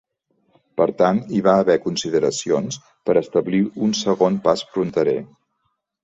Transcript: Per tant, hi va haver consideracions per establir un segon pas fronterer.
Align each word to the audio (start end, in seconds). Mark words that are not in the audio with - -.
Per 0.79 0.85
tant, 0.99 1.17
hi 1.35 1.41
va 1.47 1.51
haver 1.63 1.75
consideracions 1.83 2.79
per 3.09 3.15
establir 3.21 3.59
un 3.89 3.93
segon 3.99 4.39
pas 4.47 4.63
fronterer. 4.71 5.15